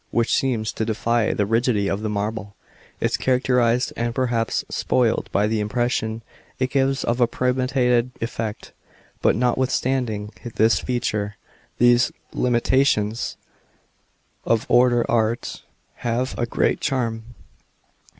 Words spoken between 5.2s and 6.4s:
by the impression